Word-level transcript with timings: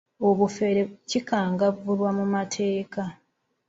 Obufere 0.27 0.81
kikangavvulwa 1.09 2.09
mu 2.17 2.25
mateeka. 2.33 3.01